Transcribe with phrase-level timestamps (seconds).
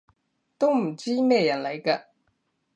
[0.57, 2.05] 都唔知咩人嚟㗎